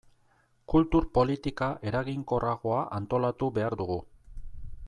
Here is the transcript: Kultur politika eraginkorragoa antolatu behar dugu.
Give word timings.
Kultur 0.71 1.05
politika 1.17 1.67
eraginkorragoa 1.91 2.81
antolatu 3.01 3.55
behar 3.59 3.81
dugu. 3.83 4.03